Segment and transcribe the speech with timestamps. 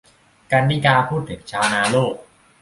[0.51, 2.15] กรรณิการ์ พูดถึง ชาวนาโลก